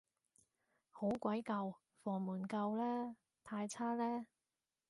[0.89, 4.25] 好鬼舊，房門舊嘞，太差嘞